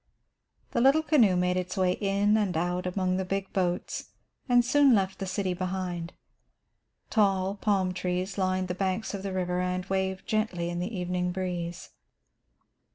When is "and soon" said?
4.49-4.95